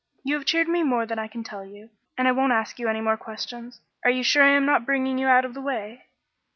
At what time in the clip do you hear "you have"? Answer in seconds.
0.23-0.45